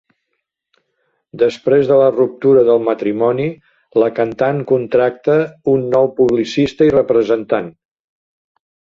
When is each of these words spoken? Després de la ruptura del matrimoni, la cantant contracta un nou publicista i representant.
Després 1.41 1.89
de 1.89 1.97
la 2.01 2.05
ruptura 2.13 2.63
del 2.69 2.79
matrimoni, 2.87 3.45
la 4.03 4.07
cantant 4.19 4.61
contracta 4.71 5.35
un 5.75 5.83
nou 5.97 6.09
publicista 6.21 6.89
i 6.89 6.95
representant. 6.97 7.69